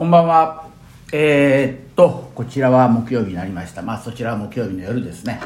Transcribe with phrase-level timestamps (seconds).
[0.00, 0.64] こんばんは。
[1.12, 3.82] えー、っと、こちらは木曜日になりました。
[3.82, 5.38] まあ、そちらは木曜日の夜ですね。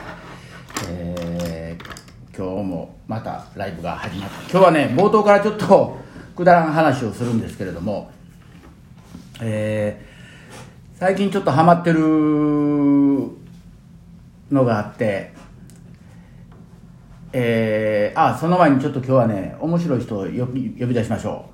[0.89, 4.43] えー、今日もまたライブが始まった。
[4.43, 5.97] 今日はね、冒頭からちょっと
[6.37, 8.13] くだらん話をするんですけれども、
[9.43, 11.99] えー、最近ちょっとハマってる
[14.53, 15.33] のがあって、
[17.33, 21.54] えー、あ、その前にちょっと今日はね、面白い人を呼び呼び出しましょう。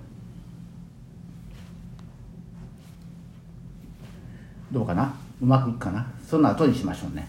[4.72, 5.14] どうかな？
[5.42, 6.06] うまくいくかな？
[6.24, 7.26] そんな後にしましょうね。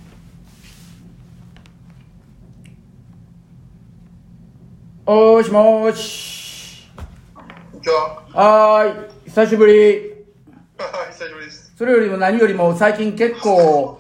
[5.08, 6.88] おーしもーし。
[7.34, 8.22] こんにちは。
[8.32, 9.74] はーい、久しぶり。
[9.74, 11.74] 久しぶりです。
[11.76, 14.00] それよりも何よりも最近結構、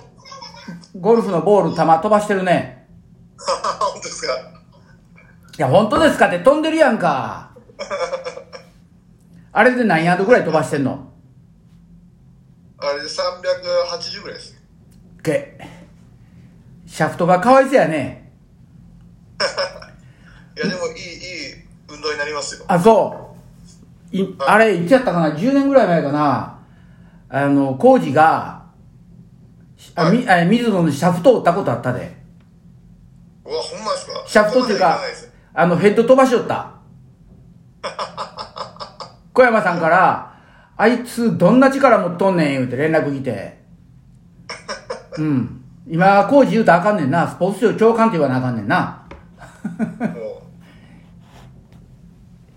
[0.99, 2.87] ゴルフのボール球飛ばしてるね。
[3.79, 4.33] 本当ですか？
[4.35, 4.37] い
[5.57, 7.49] や、本当ですかって飛んでるやんか。
[9.51, 11.10] あれで何ヤードぐらい飛ばしてんの？
[12.83, 14.55] あれで380ぐらいです。
[15.23, 15.57] け。
[16.87, 18.31] シャフトがかわいそうやね。
[20.57, 21.53] いや、でもいい、いい
[21.89, 22.65] 運動になりますよ。
[22.67, 23.35] あ、そ
[24.13, 24.17] う。
[24.17, 26.57] いあれ、いつやったかな ?10 年ぐらい前かな
[27.29, 28.63] あの、工事が、
[29.95, 32.17] あ、み、あ水野のシャフトを打ったことあったで。
[33.45, 34.23] うわ、ほんまですか？
[34.27, 34.99] シャフトっていうか
[35.53, 36.71] あの、ヘッド飛ばしよった。
[39.33, 40.30] 小山さんから、
[40.81, 43.55] あいつどんな力持っとんねん言うて連絡来て。
[45.19, 45.63] うん。
[45.87, 47.27] 今、工事言うたらあかんねんな。
[47.27, 49.07] スポーツ庁長官って言わなあかんねんな。
[49.99, 50.41] も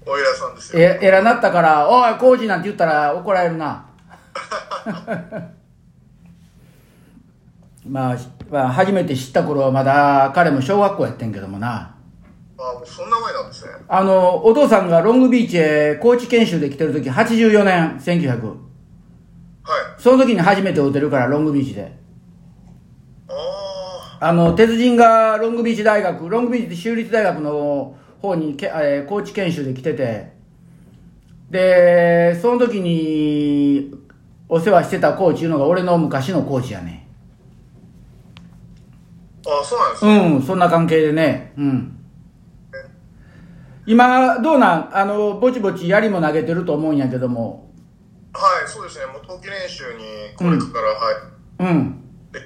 [0.06, 0.82] う、お偉さんですよ。
[0.82, 3.84] え、えらなったから、おい、工事なんて言ったら怒られるな。
[7.86, 8.16] まあ、
[8.50, 11.94] まあ、初めて知った頃はまだ彼も小学校やってんけどもな。
[12.56, 13.23] あ、もうそんな。
[13.88, 18.46] あの、お父さんがロングビーチへ高知研修で来てる時、84年、1900。
[18.46, 18.58] はい。
[19.98, 21.92] その時に初めて会うてるから、ロングビーチで。
[23.28, 30.32] ああの、鉄人がロングビーチ大学、ロングビーチ州立大学の方にけ、えー高知研修で来てて、
[31.50, 33.92] で、その時に
[34.48, 37.06] お世話してたコーチいうのが俺の昔のコーチやね。
[39.46, 39.60] あ。
[39.60, 40.36] あ、そうなんですね。
[40.36, 41.52] うん、そんな関係でね。
[41.58, 42.03] うん。
[43.86, 44.96] 今、どうなん？
[44.96, 47.70] あの、ぼちぼち槍も投げてると思うんやけども。
[48.32, 49.06] はい、そうですね。
[49.06, 51.16] もう冬季練習にこれから、はい。
[51.72, 52.00] うん。
[52.32, 52.40] で、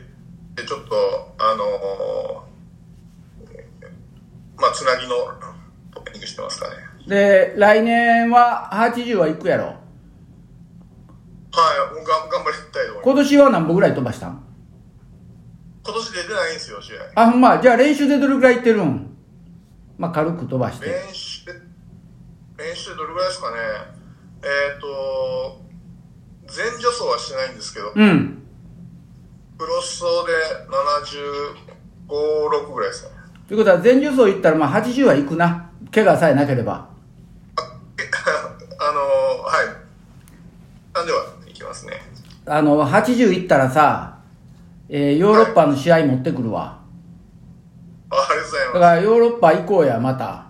[0.56, 2.48] でちょっと、あのー
[4.60, 5.14] まあ、つなぎの
[5.94, 6.74] トレーニングしてますかね。
[7.06, 9.66] で、来年は80は行くやろ。
[9.66, 9.76] はい、
[11.94, 13.04] もうが頑張りたいと思います。
[13.04, 14.44] 今年は何歩ぐらい飛ばしたん？
[15.84, 17.02] 今年出てないんですよ、試合。
[17.22, 19.16] あ、ほんま、じゃあ練習でどれぐらい行ってるん？
[19.96, 20.86] まあ、軽く飛ばして。
[20.86, 21.27] 練習、
[22.58, 23.56] 練習どれぐらいですかね。
[24.42, 25.62] えっ、と、
[26.48, 28.42] 全助走はしてないんですけど、うん。
[29.56, 30.32] クロス走で
[32.18, 33.14] 75、6ぐらいですかね。
[33.46, 35.70] ということは、全重走行ったら、まあ、80は行くな。
[35.94, 36.88] 怪我さえなければ。
[37.96, 38.02] え
[38.80, 39.66] あのはい。
[40.94, 42.02] なんではいきますね。
[42.44, 44.18] あの、80行ったらさ、
[44.88, 46.80] えーヨーロッパの試合持ってくるわ。
[48.10, 50.47] あありがとうございまだから、ヨーロッパ行こうや、また。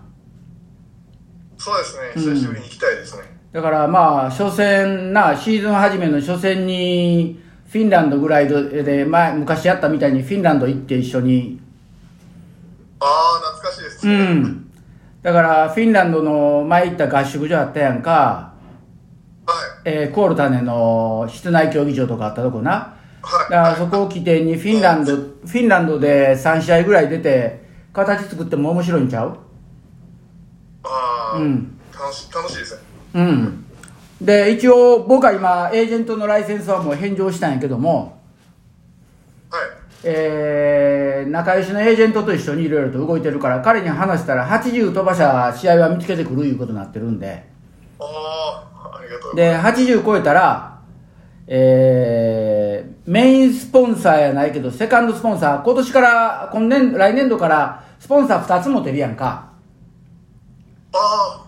[1.84, 1.93] す。
[1.93, 2.34] そうですね。
[2.34, 3.23] 久しぶりに行きたいですね。
[3.53, 11.61] だから、まあ、初戦な、シーズン初めの初戦に、フィンランドぐらいで、前、昔やったみたいにフィンランド行って一緒に、
[13.01, 14.25] ああ、懐かしいですうね。
[14.34, 14.71] ん。
[15.23, 18.55] だから、フィンランドの前行った合宿所あったやんか、
[19.47, 19.55] は
[19.87, 19.91] い。
[19.91, 22.71] えーコールタネの室内競技場とかあったとこな。
[23.23, 23.50] はい。
[23.50, 29.39] だからそこを起点にフィンランド、フィンランドで3試合ぐらい出て、形作っても面白いんちゃう？
[30.84, 32.81] ああ、うん楽し楽しいですね。
[33.15, 33.65] うん。
[34.21, 38.21] で、一応僕は今、エージェントのライセンスはもう返上したんやけども、
[39.50, 39.61] はい。
[40.05, 47.44] えー、仲良しのエージェントと一緒にいろいろと動いてるから、彼に話したら80飛ばした試合は見つけてくるいうことになってるんで、
[47.99, 49.83] ああ、ありがとうで、ます。
[49.83, 50.78] 80超えたら、
[51.49, 59.48] えー、メインスポンサーやないけど、セカンドスポンサー、今年から、今年、来年度から、スポンサー2つ持てるやんか。
[60.99, 61.45] あ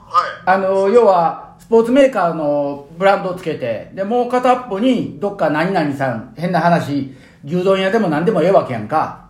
[0.47, 0.59] あ、はい。
[0.59, 7.15] あの、要は、スポーツメーカーのブランドをつけて、で、もう片っぽに、どっか何々さん、変な話、
[7.45, 9.29] 牛丼屋でも何でもええわけやんか。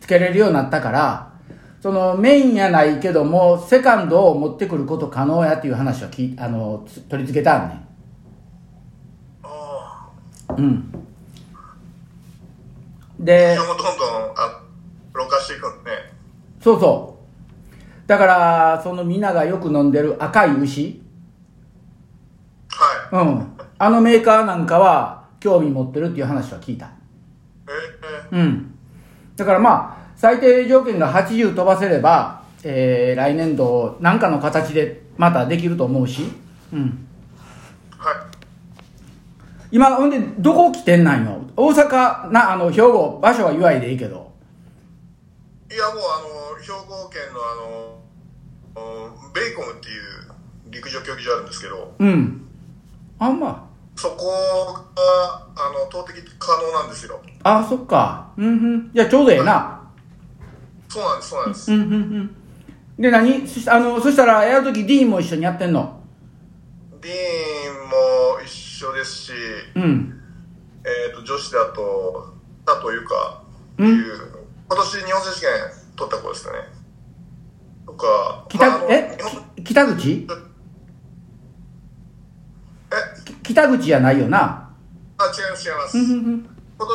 [0.00, 1.32] つけれるようになったから、
[1.80, 7.86] そのメインやないけども、セカンドを持ってくること可能やっていう話をきあの、つ取り付けたんねん。
[9.42, 10.08] あ
[10.56, 10.92] うん。
[11.52, 11.64] あ、
[13.18, 13.86] でどんどん、
[14.36, 14.60] あ、
[15.12, 16.12] 老化していくね。
[16.62, 17.15] そうそう。
[18.06, 21.02] だから、そのみんながよく飲んでる赤い牛。
[23.10, 23.24] はい。
[23.24, 23.52] うん。
[23.78, 26.90] あのメーカーなんかは興味持ってるっていう話は聞いた。
[28.32, 28.74] えうん。
[29.36, 36.22] だからまあ、最低条件が80飛ばせれば、えー、来年度、なんかの形でまたできると思うし、
[36.72, 37.06] うん。
[37.90, 38.16] ー、はい。
[39.72, 44.25] 今、ほんで、どこ来てんなんよ大阪、な、あの、兵庫、場所は祝いでいいけど。
[45.68, 47.98] いや、もうあの、兵庫県のあの、
[48.76, 50.02] うんベイコムっていう
[50.70, 52.46] 陸上競技場あるんですけど、うん。
[53.18, 53.68] あんま。
[53.96, 54.26] そこ
[54.94, 57.20] が、あの、投擲可能なんですよ。
[57.42, 58.32] あ、そっか。
[58.36, 58.90] うんうん。
[58.94, 59.90] じゃあちょうどええな。
[60.88, 61.72] そうなんです、そうなんです。
[61.72, 62.36] うんうんうん。
[62.98, 63.46] で、何？
[63.48, 66.00] そしあの、そしたら、やるときディーンも一緒にやってんの？
[67.00, 69.32] ディーンも一緒ですし、
[69.74, 70.20] うん。
[70.84, 72.34] えっ、と、女子だと、
[72.64, 73.42] 佐藤由香
[73.74, 74.35] っていう、
[74.68, 75.50] 今年日本選手権
[75.96, 76.58] 取った子ですかね。
[77.86, 79.18] とか、北、まあえ？
[79.64, 80.26] 北口？
[82.90, 83.24] え？
[83.24, 84.70] き北口じゃないよな。
[85.18, 85.96] あ、違います、違います。
[85.98, 86.42] 今ん
[86.78, 86.88] 年、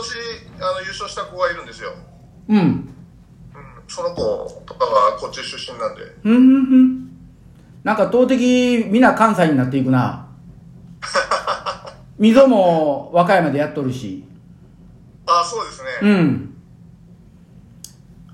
[0.59, 1.93] あの、優勝した子がいるんですよ。
[2.49, 2.57] うん。
[2.57, 2.63] うん。
[2.65, 2.83] うん、
[3.87, 6.03] その子とかはこっち出身なんで。
[6.23, 7.11] うんうんうん。
[7.83, 10.27] なんか、投擲、みんな関西になっていくな。
[12.19, 14.23] 溝も和歌山でやっとるし。
[15.25, 16.21] あ、そうですうね。
[16.21, 16.50] ん。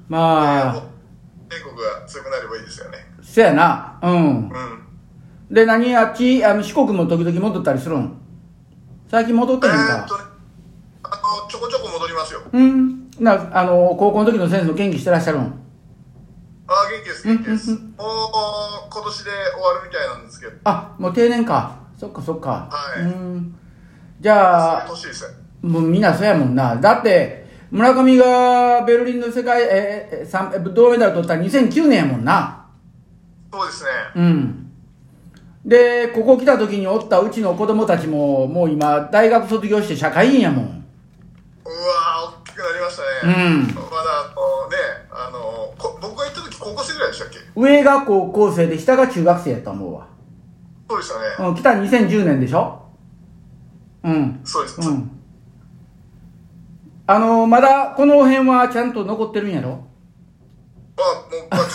[0.09, 0.74] まあ、
[1.50, 2.98] 帝国が強くなればいいですよね。
[3.21, 4.00] せやな。
[4.01, 4.13] うん。
[4.13, 4.51] うん。
[5.51, 8.18] で、何あっち、あの、四国も時々戻ったりするん？
[9.09, 10.18] 最近戻ってへんえーっかと。
[10.18, 10.24] ね、
[11.04, 12.42] あの、ちょこちょこ戻りますよ。
[12.51, 13.09] うん。
[13.19, 15.42] な、あの、高校の時の先生も元気してらっしゃるん？
[15.42, 17.71] あ、元気です、元気です。
[17.71, 17.81] もう、
[18.92, 21.80] 今年で終わるみたいなんですけど、あ、もう定年か。
[21.98, 22.68] そっかそっか。
[22.69, 23.56] はいうん。
[24.19, 25.33] じゃあ、年ですね。
[25.62, 26.75] もうみんなそうやもんな。
[26.75, 32.66] だって、村上がベルリンの世界、えー銅メダル取ったら2009年やもんな。
[33.52, 33.90] そうですね。
[34.16, 34.72] うん。
[35.66, 40.66] で、ここ来た時におったうちの子供たちも、もう今、大学卒業して社会人やもん。
[40.66, 43.36] うわー、大きくなりましたね。
[43.36, 44.78] うんまだ、あのね、
[45.12, 47.40] あの、こ僕が行った時高校生ぐらいでしたっけ？
[47.56, 50.08] 上が高校生で下が中学生やと思うわ。
[50.90, 51.50] そうでしたね。
[51.50, 52.81] うん、来た2010年でしょ？
[54.04, 54.40] うん。
[54.46, 54.80] そうです。
[54.80, 55.17] うん。
[57.09, 59.88] あのまだこの辺はちゃんと残ってるんやろ？
[60.98, 61.04] ま
[61.51, 61.65] あ、もう、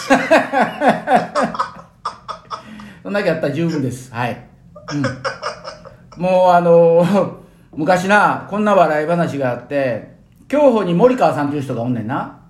[3.02, 4.12] そんだけやったら十分です。
[4.12, 4.46] はい。
[4.94, 6.22] うん。
[6.22, 7.40] もうあの
[7.74, 10.16] 昔な、こんな笑い話があって、
[10.48, 12.14] 競歩に森川さんという人がおんねんな。
[12.16, 12.40] は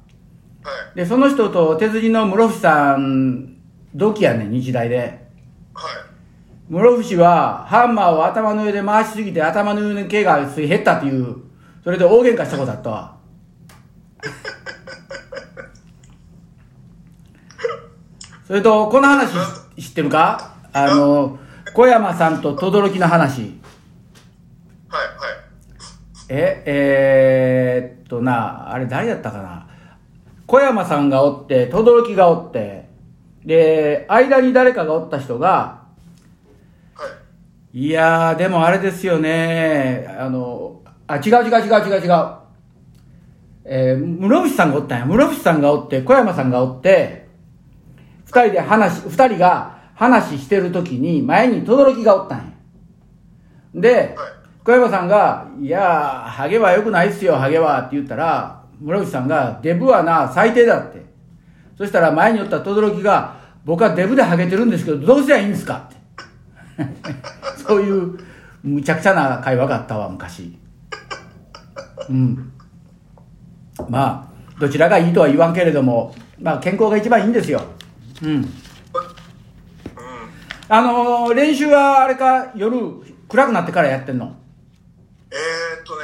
[0.95, 0.97] い。
[0.97, 3.59] で、その人と手筋の室伏さん、
[3.95, 5.29] 同期やねん、日大で。
[5.73, 5.93] はい。
[6.69, 11.37] 室伏はハンマーを頭の上で回しすぎて頭の上の毛が減ったっていう、
[11.83, 13.17] それで大喧嘩したことあったわ。
[18.47, 19.33] それと、この話
[19.81, 20.57] 知ってるか？
[20.73, 21.39] あの、
[21.75, 23.61] 小山さんと轟の話。
[24.89, 25.01] はい。
[25.01, 25.11] はい。
[26.29, 29.69] え、えー、っとな、あれ誰だったかな？
[30.47, 32.91] 小山さんがおって、轟がおって、
[33.45, 35.83] で、間に誰かがおった人が、
[36.95, 37.09] は
[37.73, 37.87] い。
[37.87, 40.15] いやー、でもあれですよね。
[40.19, 40.82] あの、
[41.13, 42.43] あ、違う違う違う違う違う。
[43.65, 45.05] えー、室伏さんがおったんや。
[45.07, 47.29] 室伏さんがおって、小山さんがおって、
[48.25, 52.45] 二人で話、二人が話してる時に、前に轟がおったんや。
[53.75, 54.17] で、
[54.65, 61.03] 小山さんが、いやー、ハゲは良くないっすよ、ハゲは、って言ったら、室伏さんが、デブはな、最低だって。
[61.77, 65.97] そしたら前におった轟が、僕はデブでハゲてるんですけど、どうすりゃいいんですかって。
[67.63, 68.19] そういう、
[68.63, 70.62] むちゃくちゃな会話があったわ、昔。
[72.09, 72.53] うん。
[73.89, 77.63] まあ、どちらがいいとは言わんけれども、まあ、健康が一番いいんですよ。
[78.23, 78.31] うん。
[78.31, 78.49] うん。
[80.69, 82.77] あのー練習はあれか、夜、
[83.29, 84.37] 暗くなってからやってんの？
[85.31, 86.03] えー、っとね、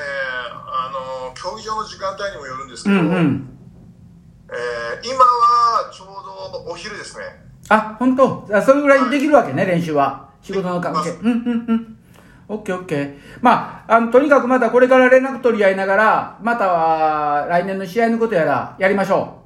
[0.67, 0.91] あ
[1.29, 3.49] の、競技場の時間帯にもよるんですけうど、んうん。
[4.51, 6.09] えー今はちょう
[6.65, 7.25] どお昼ですね。
[7.69, 8.49] あ、本当？
[8.53, 10.31] あそれぐらいできるわけね、練習は。
[10.41, 11.11] 仕事の関係。
[11.11, 11.98] はうんうんうん。
[12.49, 13.19] オッケーオッケー。
[13.43, 19.43] まあ、あの、とにかくまたこれから連絡取り合いながら、または来年の試合のことやら、やりましょ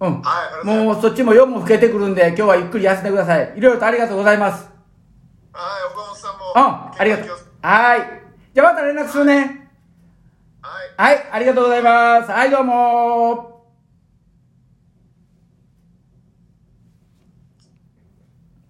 [0.00, 0.06] う。
[0.06, 0.22] うん。
[0.22, 3.52] はいもうそっちも夜も更けてくるんで、今日はゆっくり休んでください。
[3.56, 4.68] いろいろとありがとうございます。
[5.52, 6.92] はい、岡本さんも。
[6.92, 7.28] うん、ありがとう。
[7.62, 8.00] はい。
[8.52, 9.70] じゃあまた連絡するね。
[10.96, 11.14] はい。
[11.14, 12.30] はい、ありがとうございます。
[12.32, 13.57] はい、どうも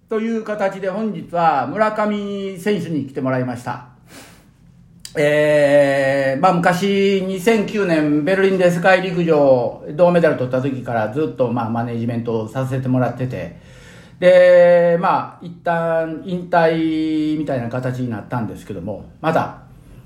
[0.08, 3.88] という形で本日は村上選手に来てもらいました。
[5.14, 13.56] えー、まあ昔2009年ベルリンで世界陸上銅メダル取った時からずっとまあマネジメントをさせてもらってて、
[14.18, 19.62] で、まあ、一旦引退みたいな形になったんですけども、まだ、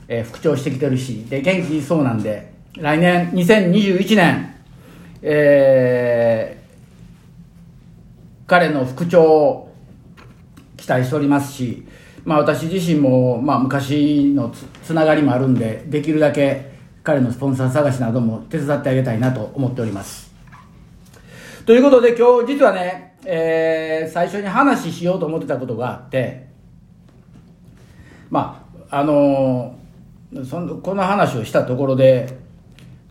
[0.09, 4.55] えー、復調してきてるし、で、元気そうなんで、来年、2021年、
[5.23, 9.72] えー、彼の復調を
[10.83, 11.87] 期待しておりますし、
[12.25, 16.73] まあ私自身も、まあ昔のつながりもあるんで、できるだけ
[17.05, 20.35] 彼のスポンサー探しなども手伝ってあげたいなと思っております。
[21.67, 26.49] ということで今日実はね、えー、最初に話しようと思ってたことがあって、
[28.29, 32.39] まあ、あのー、そのこの話をしたところで、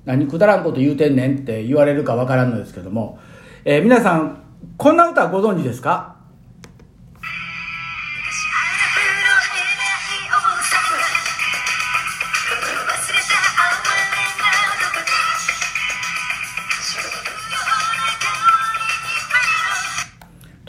[0.04, 3.18] 何くだらんこと言うてんねんって言われるかわからんのですけども、
[3.64, 4.44] えー、皆さん、
[4.76, 6.18] こんな歌ご存知ですか？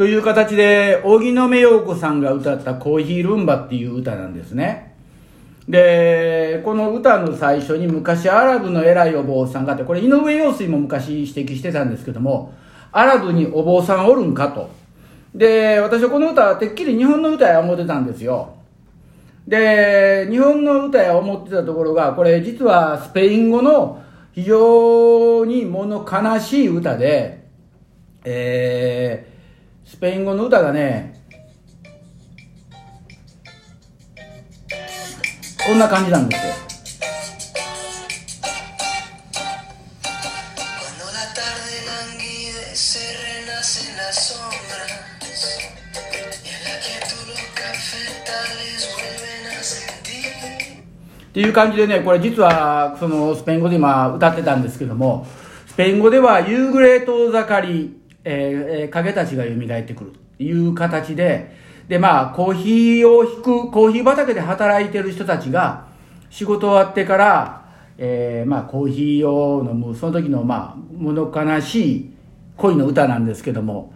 [0.02, 4.96] という形で、荻野目洋子さんが歌ったコーヒールンバっていう歌なんですね。
[5.68, 12.52] で、この歌の最初に昔アラブの偉いお坊さんがあって、これ井上陽水も昔指摘してたんですけども、
[12.90, 14.70] アラブにお坊さんおるんかと。
[15.36, 18.54] で、私はこの歌はてっきり日本の歌や思ってたんですよ。
[19.46, 27.44] で、日本の歌や思ってたところが、これ実はスペイン語の非常に物悲しい歌で、
[28.24, 29.31] えー、
[29.84, 31.20] スペイン語の歌がね、
[35.64, 36.52] こんな感じなんですよ。
[51.30, 55.26] っていう感じでね、これ実はそのスペイン語で今歌ってたんですけども、
[55.66, 60.10] スペイン語では夕暮れ遠ざかり、えー、影たちが蘇ってくる。
[60.10, 61.54] っていう形で、
[61.88, 65.86] で、まあ、コーヒーを引く、コーヒー畑で働いてる人たちが、
[66.30, 67.62] 仕事終わってから、
[67.98, 72.10] えー、まあ、コーヒーを飲む、その時の、まあ、物悲しい
[72.56, 73.92] 恋の歌なんですけども、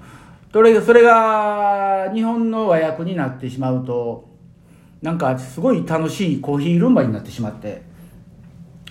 [0.52, 4.28] それそれが日本の和訳になってしまうと、
[5.02, 7.82] なんかすごい楽しいコーヒールンバになってしまって、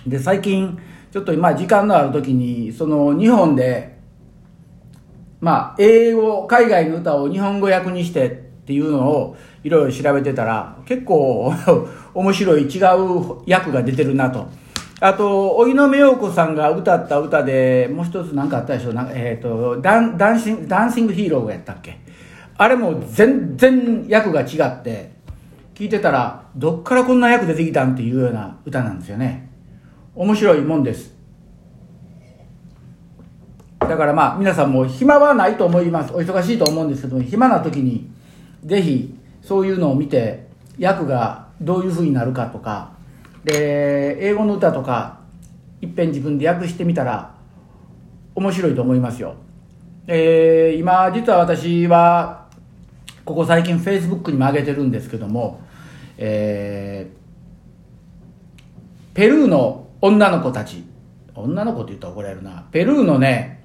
[0.06, 0.78] で、最近、
[1.10, 3.95] ちょっと今時間のある時に、その日本で、
[5.40, 8.30] まあ、英語、海外の歌を日本語訳にしてっ
[8.66, 11.52] ていうのをいろいろ調べてたら、結構
[12.14, 14.46] 面白い違う訳が出てるなと。
[15.00, 21.98] あと、荻野目洋子さんが歌った歌で、もう一つ何かあったでしょなえっ、ー、とダン、ダンシング、ダンシングヒーローやったっけ？
[22.56, 25.10] あれも全然訳が違って、
[25.74, 29.50] 聞いてたら、どっからこんな役出てきたんっていうような歌なんですよね。
[30.14, 31.15] 面白いもんです。
[33.88, 36.12] だからまあ、皆さんも暇はないと思います。
[36.14, 38.10] お忙しいと思うんですけども、暇な時に、
[38.64, 40.48] ぜひそういうのを見て
[40.80, 42.92] 訳がどういうふうになるかとか
[43.44, 45.20] で英語の歌とか
[45.80, 47.34] いっぺん自分で訳してみたら
[48.34, 49.36] 面白いと思いますよ。
[50.08, 52.46] えー、今実は私は
[53.24, 55.60] ここ最近フェイスブックにも上げてるんですけども、
[56.18, 60.84] えー、ペルーの女の子たち
[61.34, 63.55] 女の子って言ったら怒られるなペルーのね、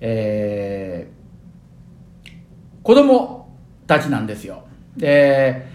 [0.00, 2.30] えー、
[2.82, 4.64] 子供たちなんですよ。
[4.96, 5.66] で、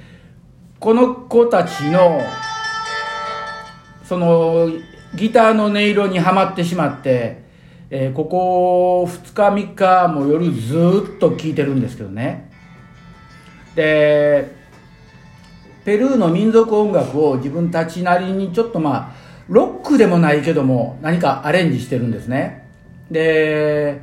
[0.79, 2.21] この子たちの、
[4.03, 4.69] その、
[5.15, 7.43] ギターの音色にはまってしまって、
[7.89, 12.49] えー、ここ2日3日も夜ずっと聴いてるんですけどね。
[13.75, 14.55] で、
[15.85, 19.15] ペルーの民族音楽を自分たちなりにちょっとまあ、
[19.47, 22.67] ロックでもないけども何かアレンジしてるんですね。
[23.11, 24.01] で、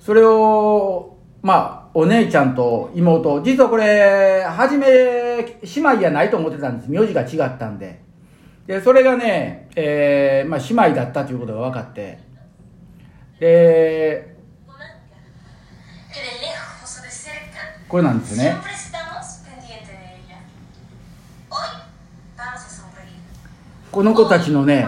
[0.00, 6.90] それを、まあ、お姉ちゃんと妹、実はこれ、はじめ、姉妹やないと思ってたんです。
[6.90, 8.00] 名字が違ったんで。
[8.66, 12.18] で、それがね、えー、まあ、姉妹だったということが分かって。
[13.40, 14.36] で、
[17.88, 18.56] これなんですね。
[23.90, 24.86] この子たちのね、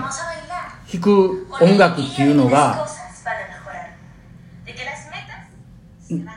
[0.92, 2.86] 弾く音楽っていうのが、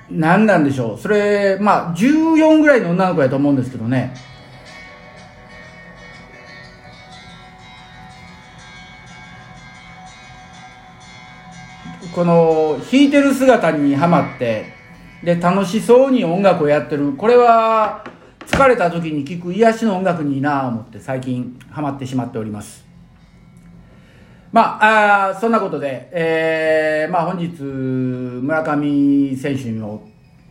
[0.09, 0.99] 何なんでしょう。
[0.99, 4.13] それ、まあ、14ぐらいの女の子やと思うんですけどね。
[12.13, 14.73] この、弾いてる姿にはまって、
[15.23, 17.13] で、楽しそうに音楽をやってる。
[17.13, 18.03] これは、
[18.45, 22.92] 疲れた時に聴く癒しの音楽にいいなぁ思って最近ハマってしまっております。
[24.53, 30.03] まあ、あそんなことで、えー、まあ本日、村上選手の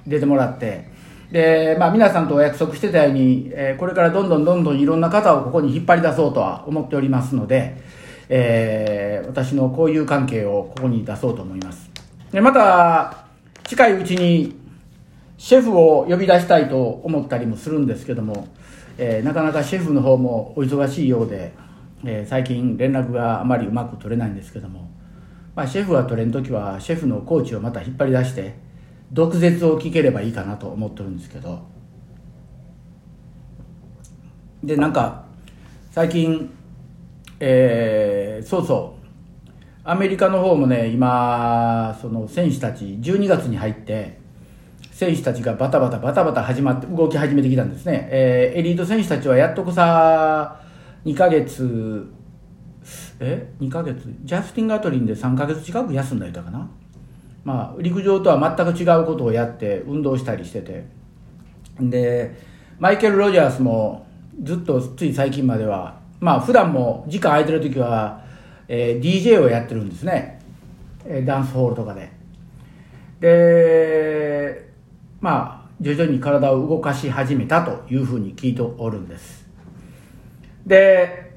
[0.04, 0.90] 出てもらって
[1.30, 7.76] で、まあ、皆さんとお約束してたように、えー、これからどんどんどんどんいろんな方をここに引っ張り出そうとは思っておりますので、
[8.28, 11.88] えー、私の交友関係をここに出そうと思います。
[12.32, 13.26] でまた
[13.62, 14.56] 近いうちに
[15.38, 18.48] シェフを呼び出したいと思ったりもするんですけども、
[18.98, 21.52] えー、なかなかシェフの方もお忙しいようで、
[22.04, 24.90] えー、最近連絡があまりうまく取れないんですけども、
[25.54, 28.54] まあ、シェフは取れん時はシェフのコーチをまた引っ張り出して
[29.12, 31.60] 毒舌を聞ければいいかなと思ってるんですけど。
[34.64, 35.24] でなんか
[35.90, 36.50] 最近
[37.40, 39.02] えー、そうそう。
[39.84, 44.16] アメリカの方もね今その選手たち12月に入って
[44.92, 50.61] 選手たちがバタバタバタバタ始まって動き始めてきたんですね、えー、エリート選手たちはやっとこさ
[51.04, 52.12] 2ヶ月
[53.20, 54.14] え2ヶ月？
[54.24, 56.68] ジャスティン・ガトリンで3ヶ月近く休んだりたかな。
[57.44, 60.84] まあ陸上とは全く違うことをやって運動したりしてて。
[61.80, 62.34] で
[62.78, 64.06] マイケル・ロジャースも
[64.42, 68.24] ずっとつい最近まではまあ普段も時間空いてる時は、
[68.68, 70.40] えー、DJ をやってるんですね、
[71.04, 72.10] え、ダンスホールとかで。
[73.20, 74.70] で
[75.20, 79.41] まあ徐々に体を動かし始めたというふうに聞いておるんです。
[80.66, 81.32] で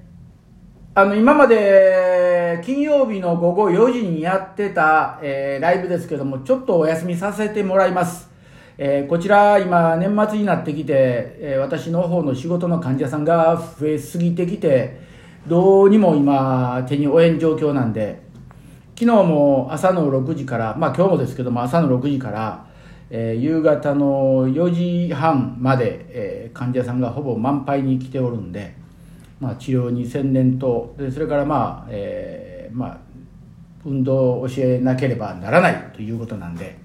[0.93, 8.29] あの今まで金曜日の午後4時にやってた、えー、ライブですけどもちょっとお休みさせてもらいます。
[8.77, 14.99] えー、こちら今年末になってきて、えー、私の方の仕事の患者さんが増えすぎてきて
[15.47, 18.21] どうにも今手に負えん状況なんで
[18.99, 22.65] 昨日も朝の6時からまあ今日もですけども朝の6時から、
[23.09, 28.75] えー、夕方の4時半まで、え患者さんがほぼ満杯に来ておるんで、
[29.39, 32.97] まあ、治療に専念とでそれからまあ、えまあ
[33.85, 36.77] 運動を教えなければならないということなんで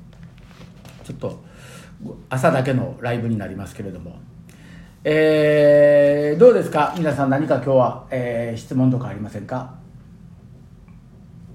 [1.04, 1.40] ちょっと
[2.28, 4.19] 朝だけのライブになりますけれども、
[5.04, 6.95] えー、どうですか？
[6.99, 9.75] 皆さん何か今日は、えー、質問とかありませんか、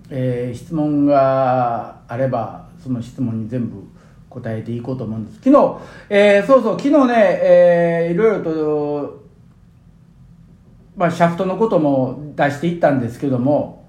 [0.09, 3.83] えー、質問があればその質問に全部
[4.29, 5.37] 答えていこうと思うんです。
[5.43, 5.77] 昨日、
[6.09, 9.24] えー、そうそう昨日ね、えー、いろいろと
[10.95, 13.85] まあ、シャフトのことも出していったんですけども、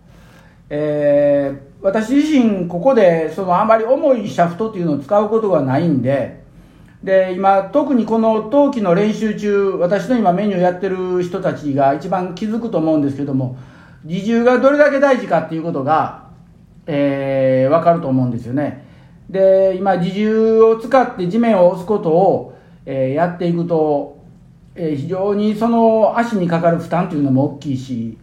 [0.69, 6.45] えー、私自身ここでそのあまり重いシャフトっていうのを使うことがないんで、
[7.03, 13.57] で今特にこの冬季の練習中私の今メニューやってる人たちが一番気づくと思うんですけども
[14.03, 16.31] 自重がどれだけ大事かっていうことが、
[16.87, 18.85] えー、分かると思うんですよね。
[19.31, 24.16] で今自重を使って地面を押すことを、えー、やっていくと、
[24.77, 28.19] えー、非常にその足にかかる負担というのも大きいし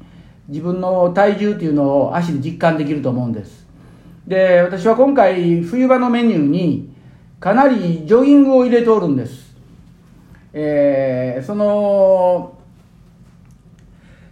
[0.47, 3.65] 自分の体重っていうのを足で実感できると思うんです
[4.27, 6.93] で私は今回冬場のメニューに
[7.43, 9.53] かなりジョギングを入れておるんです。
[10.53, 12.57] えー、その、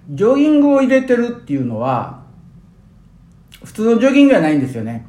[0.10, 2.24] ジョギングを入れてるっていうのは、
[3.66, 5.06] 普通のジョギングじゃないんですよね。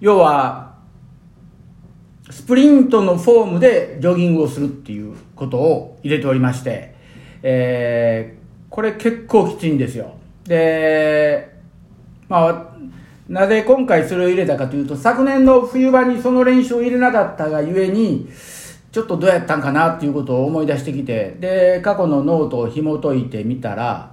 [0.00, 0.71] 要は、
[2.32, 6.94] スプリントのフォームでジョギングをするっていうことを入れておりまして、
[7.42, 10.14] えー、これ結構きついんですよ。
[10.44, 11.54] で、
[12.30, 12.72] まあ、
[13.28, 18.26] なぜ今回それを入れたかというと、昨年の冬場にその練習を入れなかったがゆえに、
[18.92, 24.10] ちょっとどうやったんかなっていうことを思い出してきて、で、過去のノートを紐解いてみたら、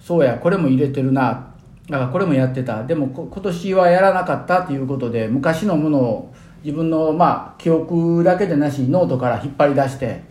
[0.00, 1.52] そうや、これも入れてるな。
[1.88, 2.82] だからこれもやってた。
[2.82, 10.22] でも今年はやらなかったということで、昔のものを自分のまあ記憶だけでなしノートから引っ張り出して、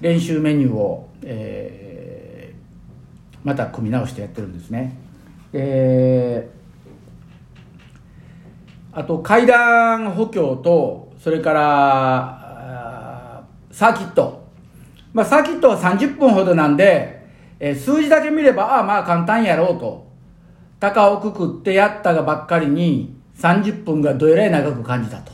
[0.00, 4.96] 練習メニューを、えー、また組み直してやってるんですね。
[5.52, 6.56] えー
[8.96, 14.46] あと階段補強と、それから、サーキット。
[15.12, 17.28] まあ、サーキットは30分ほどなんで、
[17.60, 20.06] 数字だけ見れば、ああ、まあ簡単やろうと。
[20.80, 25.32] 高をくくってやったがばっかりに、30分がどえらい長く感じたと。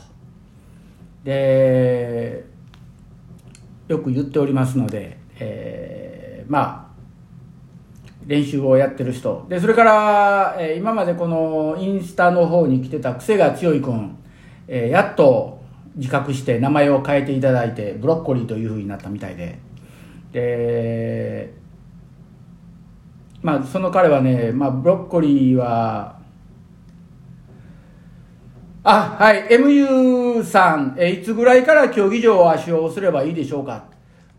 [1.23, 2.45] で、
[3.87, 6.93] よく言っておりますので、えー、まあ、
[8.25, 9.45] 練習をやってる人。
[9.49, 14.17] で、それから、えー、今までこのインスタの方に来てた癖が強い君、
[14.67, 15.61] えー、やっと
[15.95, 19.59] 自覚して名前を変えていただいて、ブロッコリーという風になったみたいで。
[20.31, 21.53] で、
[23.41, 26.22] まあ、その彼はね、まあ、ブロッコリーは、
[28.85, 33.85] あ、はい、MU さん、えいつぐらいから競技場を足をすればいいでしょうか？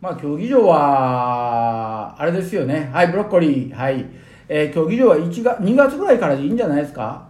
[0.02, 2.90] まあ、競技場は、あれですよね。
[2.92, 3.74] はい、ブロッコリー。
[3.74, 4.04] はい。
[4.46, 7.26] えー、競技場は1月、2月ぐらいからでいいんじゃないですか？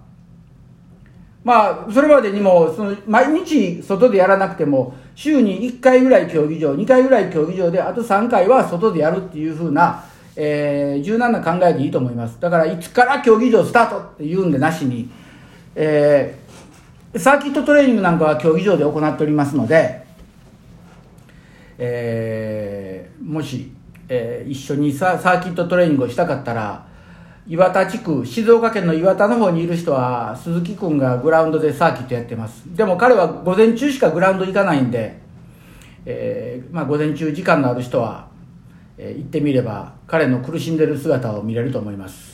[1.45, 10.03] まあ、それまでにも、その、毎日外でやらなくても、週に1回ぐらい競技場、2回ぐらい競技場で、あと3回は外でやるっていう風な、
[10.35, 12.41] えー、柔軟な考えでいいと思います。
[12.41, 15.09] だから、いつから競技場スタートって言うんでなしに、
[15.77, 16.44] えー、
[17.17, 20.05] サーキットトレーニングなんかは競技場で行っておりますので、
[21.79, 23.71] えー、もし、
[24.09, 26.87] えー、一緒にササーキットトレーニングをしたかったら、
[27.47, 32.65] 岩田地区、静岡県の岩田の方にいる人は、鈴木君がグラウンドでサーキットやってます。
[32.75, 35.21] でも彼は午前中しかグラウンド行かないんで、
[36.07, 38.27] えー、まあ午前中時間のある人は、
[38.99, 42.34] えー、行ってみれば、彼の苦しんでる姿を見れると思います。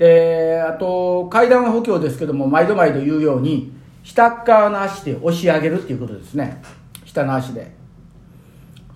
[0.00, 3.70] で、あと、階段補強ですけども、毎度毎度言うように、
[4.02, 6.62] 下側の足で押し上げるっていうことですね。
[7.04, 7.70] 下の足で。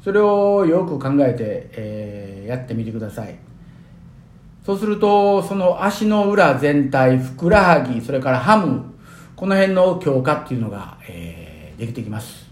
[0.02, 3.36] それをよく考えて、えー、やってみてください。
[4.64, 8.94] そうすると、その足の裏全体、ふくらはぎ、それからハム、
[9.36, 12.48] この辺の強化っていうのが、えー、できてきます。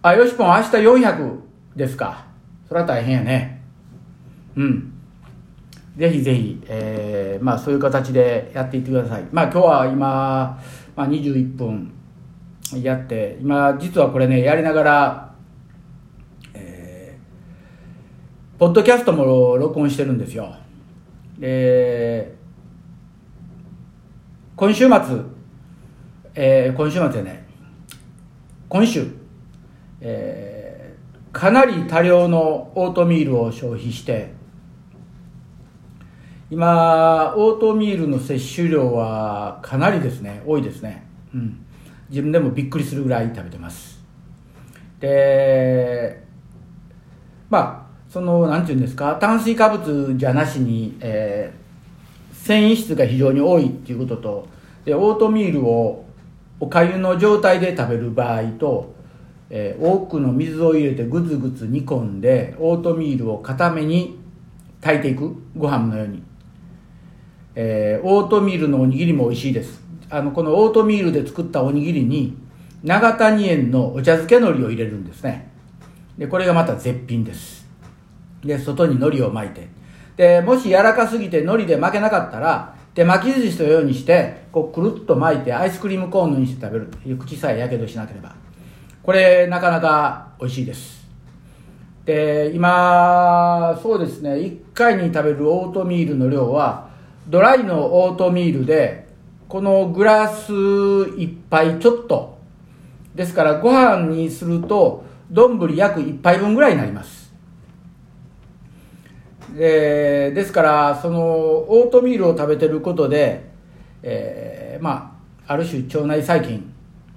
[0.00, 1.38] あ、よしぽん、明日400
[1.76, 2.24] ですか。
[2.66, 3.60] それは大変やね。
[4.56, 4.97] うん。
[5.98, 9.24] ぜひぜひ、えー、まあそういう形でやっていってください。
[9.32, 10.62] まあ今日は今、
[10.94, 11.92] まあ21分
[12.80, 15.28] やって、今実はこれね、やりながら、
[18.58, 20.54] ポッドキャストも録音してるんですよ。
[21.36, 22.32] で、
[24.54, 24.98] 今週末、
[26.36, 27.44] えー、今週末ね、
[28.68, 29.08] 今週、
[30.00, 34.37] えー、かなり多量のオートミールを消費して、
[36.50, 41.06] 今、オートミールの摂取量はかなりですね、多いですね。
[41.34, 41.64] うん。
[42.08, 44.02] 自分でもびっくりするぐらい食べてます。
[45.00, 46.22] で、
[47.50, 54.48] まあ、そのなんていうんですか炭水化物じゃなしに、えー、繊維質が非常に多いっていうことと
[54.84, 56.06] でオートミールを
[56.60, 58.94] おかゆの状態で食べる場合と、
[59.50, 64.18] えー、多くの水を入れてぐつぐつ煮込んでオートミールを固めに
[64.80, 66.22] 炊いていくご飯のように、
[67.60, 72.36] えー、オートミールのおにぎりも美味しいですあのこのオートミールで作ったおにぎりに
[72.84, 75.50] 長谷園のお茶漬け海苔を入れるんですね
[76.16, 77.58] でこれがまた絶品です
[78.44, 79.68] で、外に海苔を巻いて。
[80.16, 86.78] で、もし柔らかすぎて海苔で巻けなかったら、手巻き寿司のようにして、こうくるっと巻いてアイスクリームコーンにして食べ
[87.14, 87.16] る。
[87.16, 88.34] 口さえやけどしなければ。
[89.02, 91.06] これ、なかなか美味しいです。
[92.04, 96.87] で、今、そうですね、1回に食べるオートミールの量は、
[97.28, 99.06] ドライのオートミールで、
[99.48, 102.38] このグラス1杯ちょっと。
[103.14, 107.18] ですから、ご飯にすると、丼約1杯分ぐらいになります。
[109.56, 113.50] えー、ですからそのオートミールを食べてることで、
[114.02, 116.72] えー、まあある種腸内細菌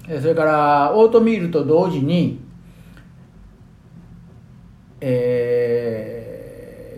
[0.08, 2.39] それからオートミールと同時に、
[5.00, 5.31] えー、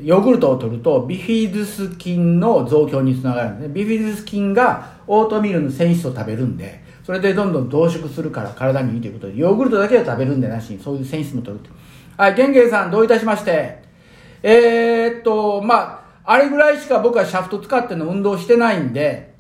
[0.04, 11.66] ヨーグルトを取るとビフィズス菌の増強につながるんですねビフィズス菌がオートミールの繊維質を食べるんでそれでどんどん増殖するから体にいいということでヨーグルトだけは食べるんでなしにそういう繊維質も取る
[12.18, 13.84] はい玄芸さんどういたしまして
[14.46, 19.34] えー、っと、まあ、あれぐらいしか僕はシャフト使っての運動してないんで、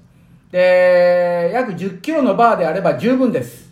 [0.49, 3.69] で、約10キロのバーであれば十分です。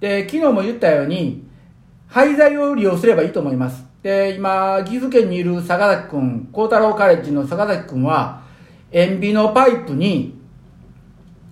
[0.00, 1.48] で、昨日も言ったように、
[2.08, 3.89] 廃材を利用すればいいと思います。
[4.02, 8.42] で、今、岐阜県にいる坂崎くん、孝太郎カレッジの坂崎くんは、
[8.92, 10.38] 塩ビのパイプに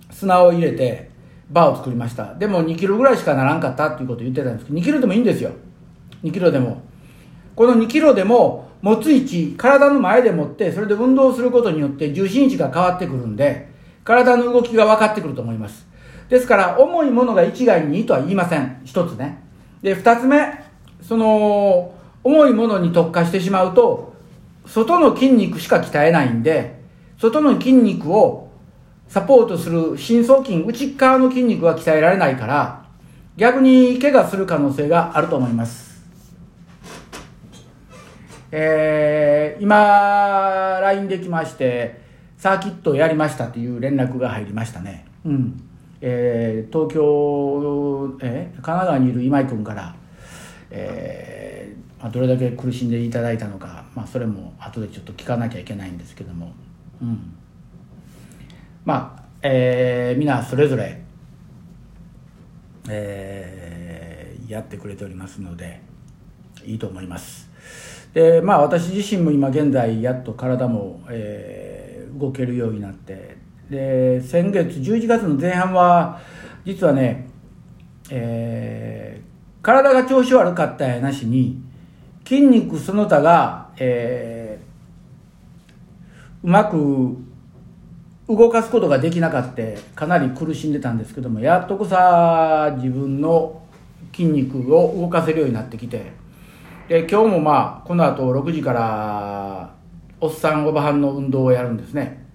[0.09, 1.09] 砂を入れて、
[1.51, 2.33] バーを作りました。
[2.35, 5.51] でも2キロぐらいしかならんかったっていうことを言ってたんですけど、2キロでもいいんですよ。
[6.23, 6.81] 2キロでも。
[7.55, 13.69] この2キロでも、持つ位置、体の前で持って、それで運動することによって重心位置が変わってくるんで、
[14.03, 15.87] 体の動きが分かってくると思います。
[16.29, 18.81] ですから、重いものが一概にいいとは言いません。
[18.85, 19.43] 一つね。
[19.81, 20.63] で、二つ目、
[21.01, 24.13] その、重いものに特化してしまうと、
[24.65, 26.79] 外の筋肉しか鍛えないんで、
[27.17, 28.49] 外の筋肉を
[29.07, 32.85] サポートする深層筋、内側の筋肉は鍛えられないから、
[33.35, 35.89] 逆に怪我する可能性があると思います。
[38.51, 42.01] えー、今、LINE できまして、
[42.37, 45.05] サーキットやりましたという連絡が入りましたね。
[45.25, 45.61] うん。
[46.01, 49.95] えー、東京、えー、神奈川にいる今井君から、
[50.71, 51.58] えー、
[51.99, 56.53] まあ、どれだけ苦しんでいただいたのか、まあ、それも後でちょっと聞かなきゃいけないんですけども、
[57.01, 57.35] うん。
[58.85, 61.01] まあ、えー、皆それぞれ、
[62.89, 65.81] えー、やってくれておりますので、
[66.65, 67.49] いいと思います。
[68.13, 73.37] でまあ私自身も今現在やっと体も、えー、動けるようになって
[73.69, 76.19] で先月11月の前半は
[76.65, 77.27] 実はね
[78.11, 81.61] えー、体が調子悪かったやなしに
[82.29, 87.17] 筋肉その他が、えー、うまく
[88.27, 89.63] 動かすことができなかった
[89.95, 93.63] かなり苦しんでたんですけどもやっとこさ自分の
[94.15, 96.11] 筋肉を動かせるようになってきて
[96.87, 99.73] で今日もまあこの後6時から
[100.21, 102.27] おっさんおばはんの運動をやるんですね。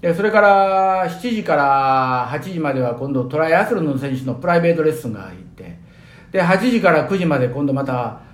[0.00, 5.80] でそれから7時から8時までは今度トライアスロンの選手のプライベートレッスンが入って
[6.30, 8.25] で8時から9時まで今度また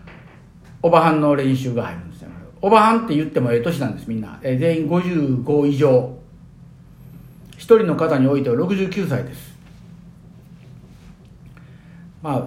[0.82, 2.28] おばはんの練習が入るんですよ。
[2.60, 6.18] おばはんって言ってもええ年なんですみんな、え全員55以上。
[7.56, 9.56] 1人の方においては69歳です。
[12.20, 12.46] まあ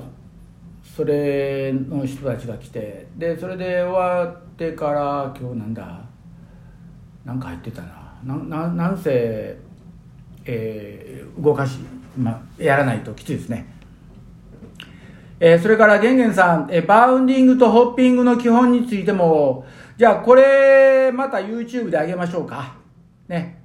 [0.84, 6.02] それの人たちが来てでそれで終わってから今日なんだ？
[7.26, 8.06] なんか入ってたな。
[8.24, 9.58] なななんせ、
[10.46, 11.80] えー、動かし、
[12.18, 13.75] まあ、やらないときついですね。
[15.46, 19.64] えー、それから、ゲンゲンさん、えー、バウンディングとホッピングの基本についても、
[19.96, 22.78] じゃあこれ、また YouTube で上げましょうか。
[23.28, 23.62] ね。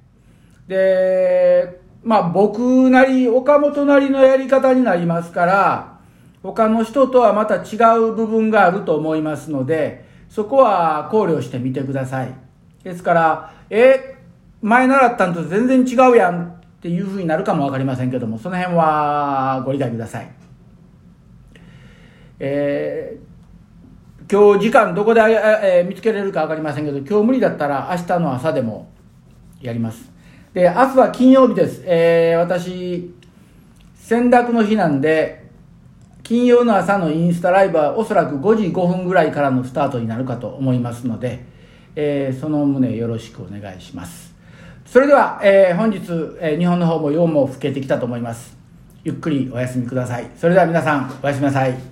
[0.67, 5.99] で、まあ僕なり、岡本なりのやり方になりますから、
[6.43, 12.35] 他の人とはまた違う部分があると思いますので、そこは考慮してみてください。
[12.83, 14.19] ですから、え
[14.61, 20.31] 前習ったんと全然違うやんっていうふうになるかも分かりませんけどもその辺はご理解ください
[22.43, 28.89] えー、今日時間どこで、えー、見つけれるか分かりませんけど今日無理だったら明日の朝でも
[29.61, 30.11] やります
[30.53, 33.13] で明日は金曜日です、えー、私
[33.95, 35.49] 洗濯の日なんで
[36.23, 41.45] 金曜の朝のインスタライブはおそらく5時5分ぐらいからのスタートになるかと思いますので、
[41.95, 44.31] えー、その旨よろしくお願いします
[44.91, 45.99] それでは、えー、本日、
[46.41, 48.57] えー、日本の方も夜も更けてきたと思います。
[49.05, 50.29] ゆっくりお休みください。
[50.35, 51.90] それでは皆さん、おやすみなさい。